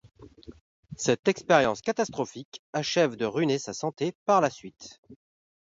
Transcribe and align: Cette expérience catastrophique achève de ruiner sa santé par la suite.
Cette 0.95 1.27
expérience 1.27 1.83
catastrophique 1.83 2.63
achève 2.73 3.15
de 3.17 3.25
ruiner 3.27 3.59
sa 3.59 3.71
santé 3.71 4.15
par 4.25 4.41
la 4.41 4.49
suite. 4.49 4.99